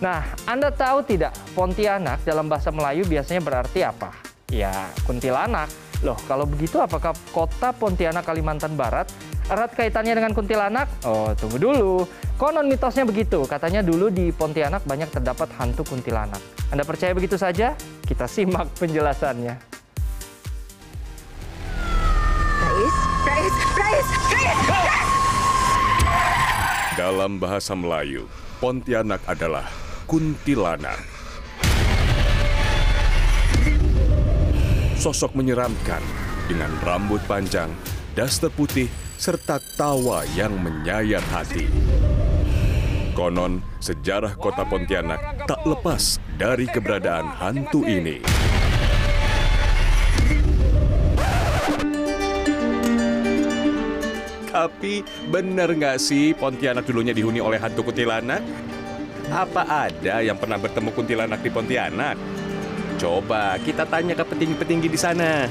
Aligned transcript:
Nah, 0.00 0.24
Anda 0.48 0.72
tahu 0.72 1.04
tidak, 1.04 1.36
Pontianak 1.52 2.24
dalam 2.24 2.48
bahasa 2.48 2.72
Melayu 2.72 3.04
biasanya 3.04 3.44
berarti 3.44 3.84
apa? 3.84 4.16
Ya, 4.48 4.72
kuntilanak. 5.04 5.68
Loh, 6.00 6.16
kalau 6.24 6.48
begitu 6.48 6.80
apakah 6.80 7.12
kota 7.36 7.76
Pontianak 7.76 8.24
Kalimantan 8.24 8.72
Barat 8.80 9.12
erat 9.52 9.76
kaitannya 9.76 10.16
dengan 10.16 10.32
kuntilanak? 10.32 10.88
Oh, 11.04 11.36
tunggu 11.36 11.60
dulu. 11.60 12.08
Konon 12.40 12.64
mitosnya 12.64 13.04
begitu. 13.04 13.44
Katanya 13.44 13.84
dulu 13.84 14.08
di 14.08 14.32
Pontianak 14.32 14.88
banyak 14.88 15.12
terdapat 15.12 15.52
hantu 15.60 15.84
kuntilanak. 15.84 16.40
Anda 16.72 16.88
percaya 16.88 17.12
begitu 17.12 17.36
saja? 17.36 17.76
Kita 18.08 18.24
simak 18.24 18.72
penjelasannya. 18.80 19.54
Rais, 22.64 22.96
Rais, 23.28 23.56
Rais, 23.76 24.08
Rais. 24.32 24.60
Dalam 26.96 27.36
bahasa 27.36 27.76
Melayu, 27.76 28.24
Pontianak 28.64 29.20
adalah 29.28 29.68
kuntilanak. 30.10 30.98
Sosok 34.98 35.38
menyeramkan 35.38 36.02
dengan 36.50 36.74
rambut 36.82 37.22
panjang, 37.30 37.70
daster 38.18 38.50
putih, 38.50 38.90
serta 39.22 39.62
tawa 39.78 40.26
yang 40.34 40.58
menyayat 40.58 41.22
hati. 41.30 41.70
Konon, 43.14 43.62
sejarah 43.78 44.34
kota 44.34 44.66
Pontianak 44.66 45.46
tak 45.46 45.62
lepas 45.62 46.18
dari 46.34 46.66
keberadaan 46.66 47.30
hantu 47.30 47.86
ini. 47.86 48.18
Tapi 54.50 55.06
benar 55.30 55.70
nggak 55.70 56.02
sih 56.02 56.34
Pontianak 56.34 56.82
dulunya 56.82 57.14
dihuni 57.14 57.38
oleh 57.38 57.62
hantu 57.62 57.86
kuntilanak? 57.86 58.42
Apa 59.30 59.62
ada 59.62 60.18
yang 60.18 60.34
pernah 60.34 60.58
bertemu 60.58 60.90
kuntilanak 60.90 61.38
di 61.38 61.50
Pontianak? 61.54 62.18
Coba 62.98 63.54
kita 63.62 63.86
tanya 63.86 64.18
ke 64.18 64.26
petinggi-petinggi 64.26 64.90
di 64.90 64.98
sana. 64.98 65.46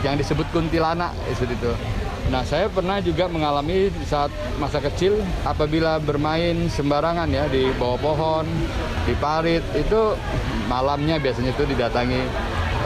Yang 0.00 0.26
disebut 0.26 0.48
kuntilanak 0.50 1.12
itu 1.28 1.44
itu. 1.44 1.72
Nah, 2.32 2.40
saya 2.48 2.72
pernah 2.72 2.96
juga 3.04 3.28
mengalami 3.28 3.92
saat 4.08 4.32
masa 4.56 4.80
kecil 4.80 5.20
apabila 5.44 6.00
bermain 6.00 6.72
sembarangan 6.72 7.28
ya 7.28 7.44
di 7.52 7.68
bawah 7.76 8.00
pohon, 8.00 8.48
di 9.04 9.12
parit 9.20 9.60
itu 9.76 10.16
malamnya 10.72 11.20
biasanya 11.20 11.52
itu 11.52 11.68
didatangi 11.68 12.22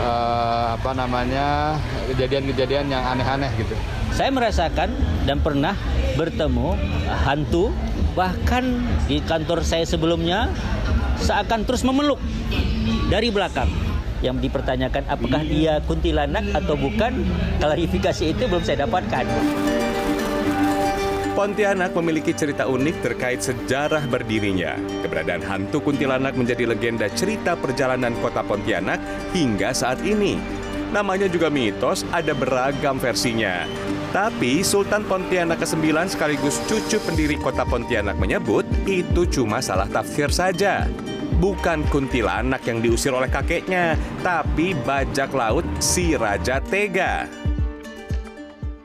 eh, 0.02 0.66
apa 0.74 0.90
namanya 0.90 1.78
kejadian-kejadian 2.10 2.90
yang 2.90 3.04
aneh-aneh 3.06 3.54
gitu. 3.54 3.78
Saya 4.10 4.34
merasakan 4.34 4.90
dan 5.28 5.38
pernah 5.38 5.78
bertemu 6.18 6.74
hantu 7.22 7.70
bahkan 8.16 8.80
di 9.04 9.20
kantor 9.20 9.60
saya 9.60 9.84
sebelumnya 9.84 10.48
seakan 11.20 11.68
terus 11.68 11.84
memeluk 11.84 12.16
dari 13.12 13.28
belakang 13.28 13.68
yang 14.24 14.40
dipertanyakan 14.40 15.04
apakah 15.04 15.44
dia 15.44 15.84
kuntilanak 15.84 16.48
atau 16.56 16.72
bukan 16.80 17.28
klarifikasi 17.60 18.32
itu 18.32 18.48
belum 18.48 18.64
saya 18.64 18.88
dapatkan. 18.88 19.28
Pontianak 21.36 21.92
memiliki 21.92 22.32
cerita 22.32 22.64
unik 22.64 22.96
terkait 23.04 23.44
sejarah 23.44 24.08
berdirinya. 24.08 24.72
Keberadaan 25.04 25.44
hantu 25.44 25.84
kuntilanak 25.84 26.32
menjadi 26.32 26.64
legenda 26.64 27.12
cerita 27.12 27.52
perjalanan 27.52 28.16
kota 28.24 28.40
Pontianak 28.40 28.96
hingga 29.36 29.76
saat 29.76 30.00
ini. 30.00 30.40
Namanya 30.94 31.26
juga 31.26 31.50
mitos, 31.50 32.06
ada 32.14 32.30
beragam 32.30 32.98
versinya. 32.98 33.66
Tapi 34.14 34.62
Sultan 34.62 35.02
Pontianak 35.04 35.60
ke-9 35.60 36.14
sekaligus 36.14 36.62
cucu 36.70 36.96
pendiri 37.02 37.36
kota 37.36 37.66
Pontianak 37.66 38.16
menyebut 38.16 38.64
itu 38.86 39.26
cuma 39.26 39.58
salah 39.58 39.90
tafsir 39.90 40.30
saja. 40.30 40.86
Bukan 41.36 41.84
kuntilanak 41.92 42.64
yang 42.64 42.80
diusir 42.80 43.12
oleh 43.12 43.28
kakeknya, 43.28 43.92
tapi 44.24 44.72
bajak 44.88 45.36
laut 45.36 45.66
si 45.84 46.16
Raja 46.16 46.64
Tega. 46.64 47.28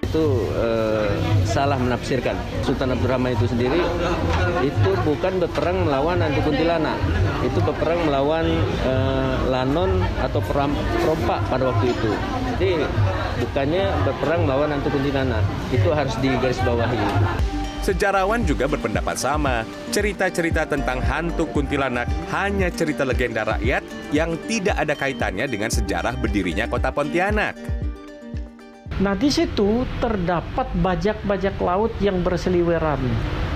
Itu 0.03 0.51
eh, 0.51 1.31
salah 1.51 1.75
menafsirkan. 1.75 2.39
Sultan 2.63 2.95
Abdurrahman 2.95 3.35
itu 3.35 3.45
sendiri 3.51 3.84
itu 4.63 4.91
bukan 5.03 5.44
berperang 5.44 5.84
melawan 5.84 6.23
hantu 6.23 6.47
kuntilanak. 6.47 6.95
Itu 7.44 7.59
berperang 7.67 8.07
melawan 8.07 8.47
eh, 8.88 9.35
lanon 9.51 10.00
atau 10.23 10.40
perompak 10.40 11.44
pada 11.51 11.63
waktu 11.75 11.91
itu. 11.91 12.11
Jadi 12.56 12.72
bukannya 13.44 13.85
berperang 14.07 14.47
melawan 14.47 14.72
hantu 14.72 14.90
kuntilanak. 14.95 15.44
Itu 15.75 15.91
harus 15.91 16.16
digarisbawahi. 16.23 17.00
Sejarawan 17.81 18.45
juga 18.45 18.69
berpendapat 18.69 19.17
sama. 19.17 19.66
Cerita-cerita 19.90 20.69
tentang 20.69 21.01
hantu 21.01 21.50
kuntilanak 21.50 22.06
hanya 22.29 22.69
cerita 22.69 23.01
legenda 23.01 23.41
rakyat 23.41 23.81
yang 24.13 24.38
tidak 24.45 24.78
ada 24.78 24.94
kaitannya 24.94 25.50
dengan 25.50 25.73
sejarah 25.73 26.13
berdirinya 26.13 26.69
kota 26.69 26.94
Pontianak. 26.94 27.81
Nah, 29.01 29.17
di 29.17 29.34
situ 29.34 29.81
terdapat 29.97 30.69
bajak-bajak 30.78 31.57
laut 31.57 31.89
yang 31.97 32.22
berseliweran. 32.22 33.01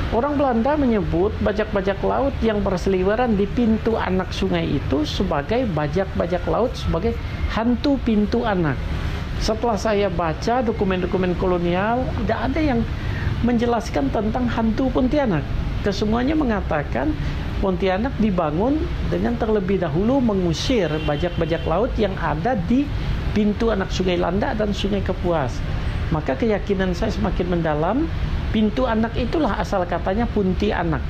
Orang 0.10 0.42
Belanda 0.42 0.74
menyebut 0.74 1.38
bajak-bajak 1.38 2.02
laut 2.02 2.34
yang 2.42 2.66
berseliweran 2.66 3.38
di 3.38 3.46
pintu 3.46 3.94
anak 3.94 4.34
sungai 4.34 4.66
itu 4.66 5.06
sebagai 5.06 5.70
bajak-bajak 5.70 6.42
laut 6.50 6.74
sebagai 6.74 7.14
hantu 7.54 8.02
pintu 8.02 8.42
anak. 8.42 8.74
Setelah 9.38 9.78
saya 9.78 10.10
baca 10.10 10.66
dokumen-dokumen 10.66 11.38
kolonial, 11.38 12.02
tidak 12.26 12.40
ada 12.50 12.62
yang 12.66 12.80
menjelaskan 13.46 14.10
tentang 14.10 14.50
hantu 14.50 14.90
Pontianak. 14.90 15.46
Kesemuanya 15.86 16.34
mengatakan 16.34 17.14
Pontianak 17.62 18.18
dibangun 18.18 18.82
dengan 19.14 19.38
terlebih 19.38 19.78
dahulu 19.78 20.18
mengusir 20.26 20.90
bajak-bajak 21.06 21.62
laut 21.70 21.94
yang 22.02 22.18
ada 22.18 22.58
di 22.58 22.90
pintu 23.36 23.76
anak 23.76 23.92
sungai 23.92 24.16
Landak 24.16 24.56
dan 24.56 24.72
sungai 24.72 25.04
Kepuas. 25.04 25.52
Maka 26.16 26.40
keyakinan 26.40 26.96
saya 26.96 27.12
semakin 27.12 27.60
mendalam, 27.60 28.08
pintu 28.56 28.88
anak 28.88 29.12
itulah 29.20 29.60
asal 29.60 29.84
katanya 29.84 30.24
punti 30.32 30.72
anak. 30.72 31.04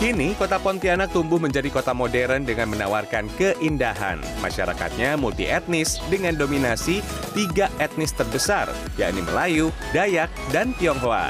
Kini, 0.00 0.32
kota 0.32 0.56
Pontianak 0.56 1.12
tumbuh 1.12 1.36
menjadi 1.36 1.68
kota 1.68 1.92
modern 1.92 2.48
dengan 2.48 2.72
menawarkan 2.72 3.28
keindahan. 3.36 4.16
Masyarakatnya 4.40 5.20
multi 5.20 5.44
etnis 5.44 6.00
dengan 6.08 6.40
dominasi 6.40 7.04
tiga 7.36 7.68
etnis 7.76 8.16
terbesar, 8.16 8.72
yakni 8.96 9.20
Melayu, 9.20 9.68
Dayak, 9.92 10.32
dan 10.56 10.72
Tionghoa. 10.80 11.28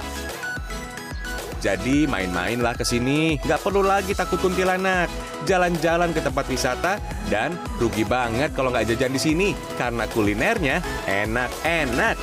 Jadi 1.59 2.07
main-mainlah 2.07 2.79
ke 2.79 2.87
sini, 2.87 3.43
nggak 3.43 3.59
perlu 3.59 3.83
lagi 3.83 4.15
takut 4.15 4.39
kuntilanak. 4.39 5.11
Jalan-jalan 5.49 6.13
ke 6.13 6.21
tempat 6.21 6.45
wisata 6.53 7.01
dan 7.33 7.57
rugi 7.81 8.05
banget 8.05 8.53
kalau 8.53 8.69
nggak 8.69 8.93
jajan 8.93 9.17
di 9.17 9.21
sini 9.21 9.49
karena 9.81 10.05
kulinernya 10.11 10.85
enak-enak. 11.09 12.17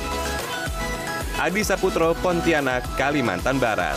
Adi 1.38 1.62
Saputro, 1.62 2.18
Pontianak, 2.18 2.82
Kalimantan 2.98 3.62
Barat. 3.62 3.94